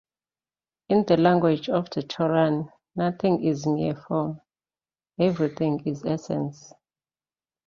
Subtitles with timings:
[0.89, 2.63] In the language of the Torah
[2.95, 4.41] nothing is mere form;
[5.19, 6.73] everything is essence.